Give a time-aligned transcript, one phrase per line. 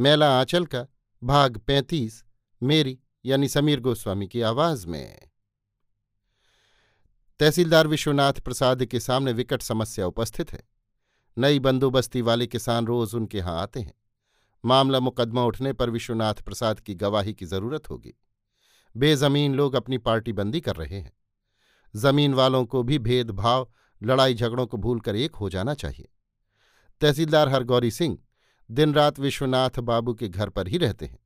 [0.00, 0.86] मैला आंचल का
[1.24, 2.24] भाग पैंतीस,
[2.62, 5.18] मेरी यानी समीर गोस्वामी की आवाज़ में।
[7.40, 10.68] तहसीलदार विश्वनाथ प्रसाद के सामने विकट समस्या उपस्थित है।
[11.38, 13.94] नई बंदोबस्ती वाले किसान रोज उनके यहाँ आते हैं।
[14.64, 18.14] मामला मुकदमा उठने पर विश्वनाथ प्रसाद की गवाही की ज़रूरत होगी।
[18.96, 21.12] बेजमीन लोग अपनी पार्टी बंदी कर रहे हैं।
[21.96, 26.08] ज़मीन वालों को भी भेदभाव, लड़ाई झगड़ों को भूलकर एक हो जाना चाहिए।
[27.00, 28.18] तहसीलदार हरगौरी सिंह
[28.70, 31.18] दिन रात विश्वनाथ बाबू के घर पर ही रहते हैं।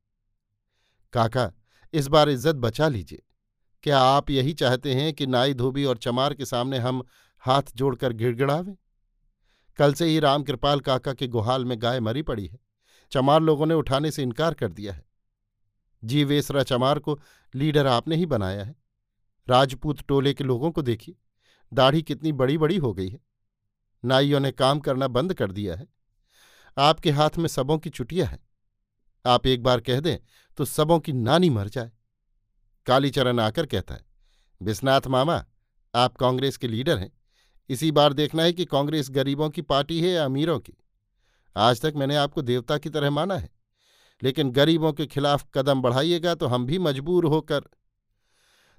[1.13, 1.51] काका,
[1.93, 3.23] इस बार इज़्ज़त बचा लीजिए।
[3.83, 7.03] क्या आप यही चाहते हैं कि नाई धोबी और चमार के सामने हम
[7.39, 8.75] हाथ जोड़कर गिड़गिड़ावें?
[9.77, 12.59] कल से ही रामकृपाल काका के गुहाल में गाय मरी पड़ी है।
[13.11, 15.05] चमार लोगों ने उठाने से इनकार कर दिया है।
[16.03, 17.19] जी वेसरा चमार को
[17.55, 18.75] लीडर आपने ही बनाया है।
[19.49, 21.15] राजपूत टोले के लोगों को देखिए।
[21.73, 23.19] दाढ़ी कितनी बड़ी बड़ी हो गई है।
[24.05, 25.87] नाइयों ने काम करना बंद कर दिया है।
[26.77, 28.39] आपके हाथ में सबों की चुटिया है।
[29.25, 30.17] आप एक बार कह दें
[30.57, 31.91] तो सबों की नानी मर जाए।
[32.85, 34.05] कालीचरण आकर कहता है
[34.61, 35.43] विश्वनाथ मामा,
[35.93, 37.11] आप कांग्रेस के लीडर हैं।
[37.69, 40.73] इसी बार देखना है कि कांग्रेस गरीबों की पार्टी है या अमीरों की।
[41.55, 43.49] आज तक मैंने आपको देवता की तरह माना है।
[44.23, 47.59] लेकिन गरीबों के खिलाफ कदम बढ़ाइएगा तो हम भी मजबूर होकर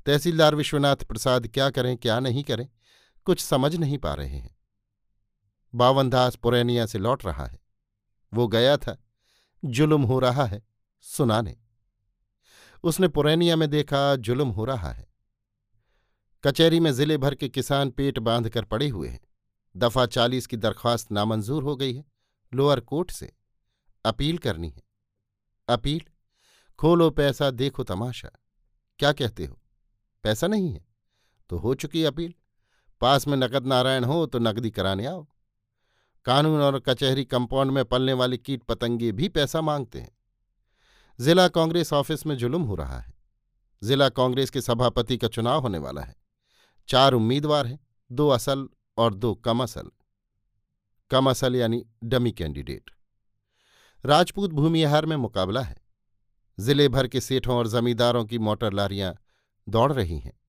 [0.06, 2.69] तहसीलदार विश्वनाथ प्रसाद क्या करें, क्या नहीं करें,
[3.26, 4.56] कुछ समझ नहीं पा रहे हैं।
[5.74, 7.63] बावनदास पुरैनिया से लौट रहा है।
[8.34, 9.04] वो गया था।
[9.64, 10.62] जुलुम हो रहा है,
[11.00, 11.56] सुनाने।
[12.84, 15.06] उसने पुरैनिया में देखा, जुलुम हो रहा है।
[16.44, 19.20] कचहरी में ज़िले भर के किसान पेट बाँध कर पड़े हुए हैं।
[19.76, 22.04] दफ़ा चालीस की दरख्वास्त नामंजूर हो गई है।
[22.54, 23.32] लोअर कोर्ट से
[24.04, 24.82] अपील करनी है।
[25.68, 26.00] अपील?
[26.78, 28.30] खोलो पैसा, देखो तमाशा।
[28.98, 29.62] क्या कहते हो?
[30.22, 30.84] पैसा नहीं है।
[31.48, 32.34] तो हो चुकी अपील।
[33.00, 35.28] पास में नकद नारायण हो तो नकदी कराने आओ।
[36.24, 40.18] कानून और कचहरी कंपाउंड में पलने वाले कीट पतंगे भी पैसा मांगते हैं।
[41.20, 43.14] जिला कांग्रेस ऑफ़िस में जुलुम हो रहा है।
[43.82, 46.16] जिला कांग्रेस के सभापति का चुनाव होने वाला है।
[46.88, 48.68] चार उम्मीदवार हैं, दो असल
[48.98, 49.90] और दो कम असल।
[51.10, 52.90] कम असल यानी डमी कैंडिडेट।
[54.04, 55.76] राजपूत भूमिहार में मुकाबला है।
[56.60, 59.16] ज़िले भर के सेठों और जमींदारों की मोटर लारियाँ
[59.68, 60.40] दौड़ रही हैं।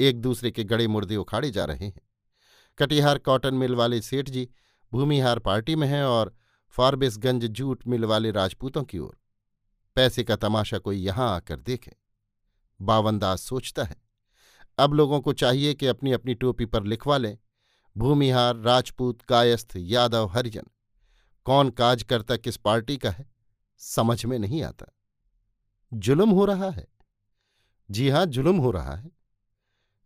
[0.00, 2.00] एक दूसरे के गड़े मुर्दे उखाड़े जा रहे हैं।
[2.78, 4.48] कटिहार कॉटन मिल वाले सेठ जी
[4.92, 6.34] भूमिहार पार्टी में है और
[6.74, 9.16] फारबिसगंज जूट मिल वाले राजपूतों की ओर।
[9.96, 11.92] पैसे का तमाशा कोई यहाँ आकर देखे।
[12.80, 13.96] बावनदास सोचता है,
[14.78, 17.36] अब लोगों को चाहिए कि अपनी अपनी टोपी पर लिखवा लें
[17.96, 20.66] भूमिहार राजपूत कायस्थ यादव, हरिजन।
[21.46, 23.26] कौन काज करता किस पार्टी का है,
[23.80, 24.86] समझ में नहीं आता।
[25.92, 26.86] जुलम हो रहा है।
[27.90, 29.10] जी हाँ, जुलम हो रहा है।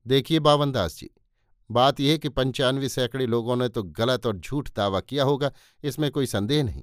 [0.06, 1.10] देखिए बावनदास जी
[1.70, 5.52] बात यह कि पंचानवे सैकड़े लोगों ने तो गलत और झूठ दावा किया होगा,
[5.84, 6.82] इसमें कोई संदेह नहीं।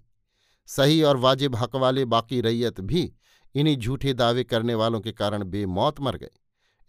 [0.65, 3.13] सही और वाजिब हक वाले बाकी रैयत भी
[3.55, 6.29] इन्हीं झूठे दावे करने वालों के कारण बेमौत मर गए।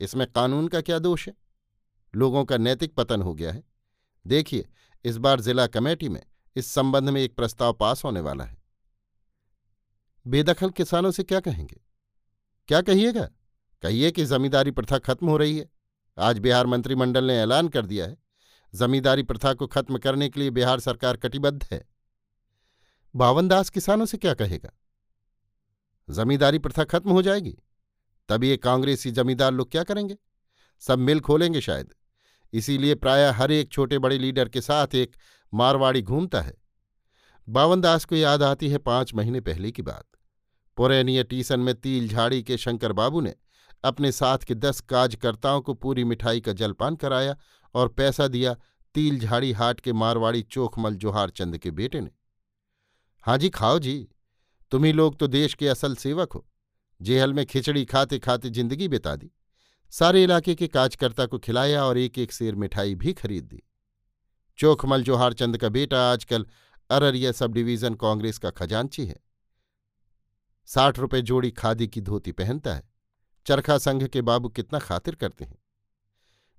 [0.00, 1.34] इसमें कानून का क्या दोष है?
[2.14, 3.64] लोगों का नैतिक पतन हो गया है।
[4.26, 4.69] देखिए,
[5.04, 6.22] इस बार जिला कमेटी में
[6.56, 8.62] इस संबंध में एक प्रस्ताव पास होने वाला है।
[10.26, 11.81] बेदखल किसानों से क्या कहेंगे?
[12.69, 13.31] क्या कहिएगा?
[13.82, 15.71] कहिए कि जमींदारी प्रथा खत्म हो रही है।
[16.19, 18.17] आज बिहार मंत्रिमंडल ने ऐलान कर दिया है।
[18.75, 21.88] जमींदारी प्रथा को खत्म करने के लिए बिहार सरकार कटिबद्ध है।
[23.17, 24.70] बावनदास किसानों से क्या कहेगा?
[26.11, 27.59] जमींदारी प्रथा खत्म हो जाएगी।
[28.29, 30.17] तब ये कांग्रेसी जमींदार लोग क्या करेंगे?
[30.81, 31.94] सब मिल खोलेंगे शायद।
[32.53, 35.17] इसीलिए प्राय हर एक छोटे बड़े लीडर के साथ एक
[35.55, 36.55] मारवाड़ी घूमता है।
[37.49, 40.05] बावनदास को याद आती है पाँच महीने पहले की बात।
[40.76, 43.35] पुरैनिया टीसन में तील झाड़ी के शंकर बाबू ने
[43.84, 47.37] अपने साथ के दस काजकर्ताओं को पूरी मिठाई का जलपान कराया
[47.75, 48.55] और पैसा दिया
[48.94, 52.11] तील झाड़ी हाट के मारवाड़ी चोखमल जोहार चंद के बेटे ने।
[53.25, 54.08] हाँ जी, खाओ जी।
[54.73, 56.46] तुम ही लोग तो देश के असल सेवक हो।
[57.00, 59.31] जेहल में खिचड़ी खाते खाते ज़िंदगी बिता दी।
[59.93, 63.62] सारे इलाके के काजकर्ता को खिलाया और एक एक शेर मिठाई भी खरीद दी।
[64.58, 66.46] चोखमल जोहार चंद का बेटा आजकल
[66.90, 69.17] अररिया सब डिवीज़न कांग्रेस का खजांची है।
[70.69, 72.92] साठ रुपए जोड़ी खादी की धोती पहनता है।
[73.47, 75.59] चरखा संघ के बाबू कितना खातिर करते हैं।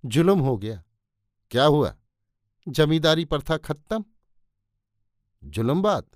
[0.06, 0.84] जुलुम हो गया।
[1.52, 1.96] क्या हुआ?
[2.68, 4.06] जमींदारी प्रथा खत्म?
[5.44, 6.12] जुलुम बात।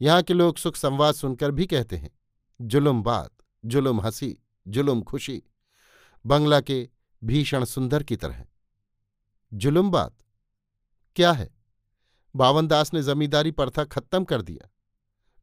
[0.00, 2.10] यहाँ के लोग सुख संवाद सुनकर भी कहते हैं,
[2.60, 3.30] जुलुम बात,
[3.64, 4.38] जुलुम हँसी,
[4.68, 5.42] जुलुम खुशी।
[6.26, 6.90] बंगला के
[7.24, 8.46] भीषण सुंदर की तरह।
[9.54, 10.18] जुलुम बात।
[11.16, 11.50] क्या है?
[12.36, 14.68] बावनदास ने जमींदारी प्रथा खत्म कर दिया।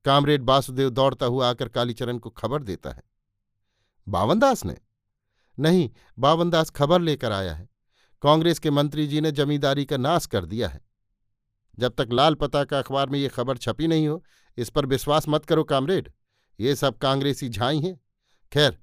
[0.06, 3.09] कामरेड वासुदेव दौड़ता हुआ आकर कालीचरण को खबर देता है।
[4.10, 4.78] बावनदास ने?
[5.60, 5.90] नहीं,
[6.20, 7.70] बावनदास खबर लेकर आया है।
[8.22, 10.82] कांग्रेस के मंत्री जी ने जमींदारी का नाश कर दिया है।
[11.80, 14.24] जब तक लाल पता का अखबार में ये खबर छपी नहीं हो,
[14.58, 16.12] इस पर विश्वास मत करो कामरेड।
[16.60, 18.02] ये सब कांग्रेसी झाई हैं।
[18.54, 18.80] खैर,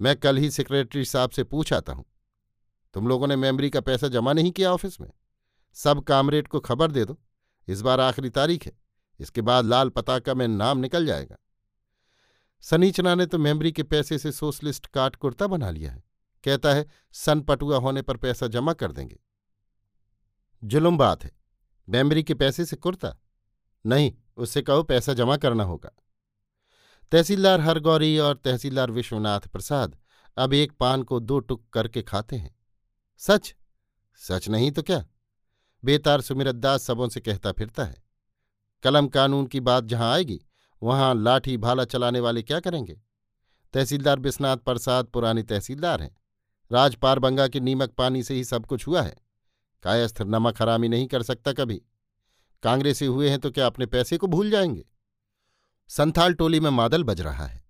[0.00, 2.04] मैं कल ही सेक्रेटरी साहब से पूछ आता हूँ।
[2.94, 5.10] तुम लोगों ने मेमरी का पैसा जमा नहीं किया ऑफ़िस में?
[5.74, 7.20] सब कामरेड को खबर दे दो।
[7.68, 8.78] इस बार आखिरी तारीख है।
[9.20, 11.36] इसके बाद लाल पताका में नाम निकल जाएगा।
[12.60, 16.04] सनीचना ने तो मेमरी के पैसे से सोशलिस्ट काट कुर्ता बना लिया है।
[16.44, 19.20] कहता है, सन पटुआ होने पर पैसा जमा कर देंगे।
[20.64, 21.32] जुलुम बात है।
[21.88, 23.16] मेमरी के पैसे से कुर्ता?
[23.86, 25.90] नहीं, उससे कहो पैसा जमा करना होगा।
[27.12, 29.98] तहसीलदार हरगौरी और तहसीलदार विश्वनाथ प्रसाद
[30.36, 32.56] अब एक पान को दो टुक करके खाते हैं।
[33.16, 33.54] सच?
[34.16, 35.06] सच नहीं तो क्या?
[35.84, 38.04] बेतार सुमिरत दास सबों से कहता फिरता है।
[38.82, 40.45] कलम कानून की बात जहाँ आएगी
[40.82, 43.00] वहाँ लाठी भाला चलाने वाले क्या करेंगे?
[43.72, 46.16] तहसीलदार बिस्नाथ प्रसाद पुराने तहसीलदार हैं।
[46.72, 49.16] राजपार बंगा के नीमक पानी से ही सब कुछ हुआ है।
[49.82, 51.82] कायस्थ नमक हरामी नहीं कर सकता कभी।
[52.62, 54.84] कांग्रेसी हुए हैं तो क्या अपने पैसे को भूल जाएँगे?
[55.88, 57.64] संथाल टोली में मादल बज रहा है।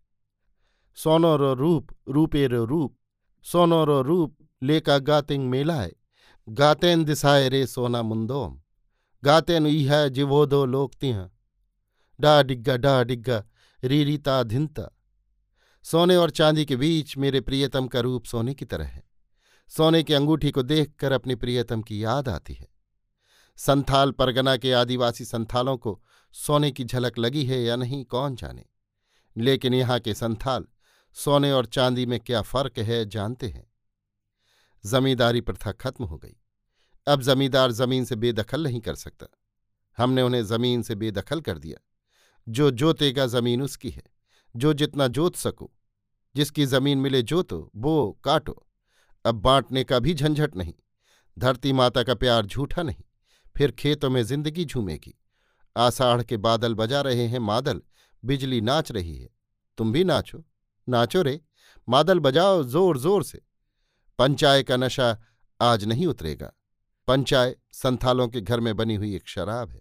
[0.94, 2.99] सोनो रो रूप, रूपे रो रूप,
[3.43, 5.93] सोनो रो रूप, लेका गातिंग मेलाए
[6.49, 8.62] गातेन दिसाए रे सोना मुंदोम।
[9.25, 11.31] गातेन इह जिवोदो लोकतिह
[12.21, 13.45] डा डिग्गा डा डिग्गा
[13.85, 14.91] रीरीता धिनता
[15.83, 19.05] सोने और चांदी के बीच मेरे प्रियतम का रूप सोने की तरह है।
[19.69, 22.69] सोने की अंगूठी को देखकर अपनी प्रियतम की याद आती है।
[23.57, 28.65] संथाल परगना के आदिवासी संथालों को सोने की झलक लगी है या नहीं, कौन जाने?
[29.37, 30.67] लेकिन यहाँ के संथाल
[31.13, 33.71] सोने और चांदी में क्या फ़र्क है, जानते हैं।
[34.87, 36.37] जमींदारी प्रथा खत्म हो गई।
[37.09, 39.27] अब जमींदार ज़मीन से बेदखल नहीं कर सकता।
[39.99, 41.86] हमने उन्हें ज़मीन से बेदखल कर दिया।
[42.48, 44.02] जो जोतेगा ज़मीन उसकी है।
[44.54, 45.70] जो जितना जोत सको,
[46.34, 48.66] जिसकी ज़मीन मिले जोतो बो काटो।
[49.25, 50.75] अब बांटने का भी झंझट नहीं।
[51.38, 53.02] धरती माता का प्यार झूठा नहीं।
[53.56, 55.14] फिर खेतों में ज़िंदगी झूमेगी।
[55.76, 57.82] आषाढ़ के बादल बजा रहे हैं मादल,
[58.25, 59.28] बिजली नाच रही है।
[59.78, 60.44] तुम भी नाचो।
[60.88, 61.40] नाचो रे।
[61.88, 63.43] मादल बजाओ ज़ोर ज़ोर से।
[64.19, 65.16] पंचाय का नशा
[65.60, 66.52] आज नहीं उतरेगा।
[67.08, 69.81] पंचाय संथालों के घर में बनी हुई एक शराब है।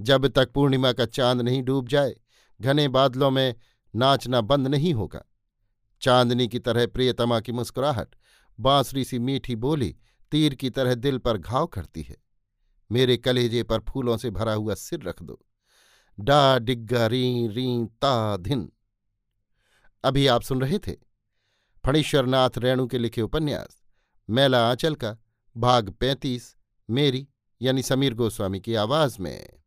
[0.00, 2.14] जब तक पूर्णिमा का चाँद नहीं डूब जाए,
[2.60, 3.54] घने बादलों में
[3.96, 5.24] नाचना बंद नहीं होगा।
[6.00, 8.16] चांदनी की तरह प्रियतमा की मुस्कुराहट,
[8.60, 9.96] बांसुरी सी मीठी बोली
[10.30, 12.16] तीर की तरह दिल पर घाव करती है।
[12.92, 15.46] मेरे कलेजे पर फूलों से भरा हुआ सिर रख दो।
[16.20, 18.72] डा डिग्गा री री ता धिन।
[20.04, 20.92] अभी आप सुन रहे थे
[21.86, 23.82] फणीश्वरनाथ रेणु के लिखे उपन्यास,
[24.30, 25.16] मैला आंचल का,
[25.56, 26.56] भाग पैंतीस,
[26.90, 27.28] मेरी,
[27.62, 29.57] यानी समीर गोस्वामी की आवाज़ में।